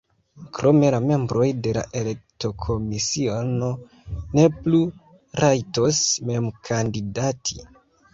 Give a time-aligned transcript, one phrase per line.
[0.57, 3.69] Krome la membroj de la elektokomisiono
[4.39, 4.79] ne plu
[5.45, 7.59] rajtos mem kandidati.